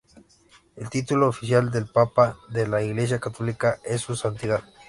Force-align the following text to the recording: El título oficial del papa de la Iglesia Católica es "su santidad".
El 0.77 0.89
título 0.89 1.27
oficial 1.27 1.69
del 1.69 1.85
papa 1.85 2.39
de 2.49 2.65
la 2.67 2.81
Iglesia 2.81 3.19
Católica 3.19 3.77
es 3.85 4.01
"su 4.01 4.15
santidad". 4.15 4.63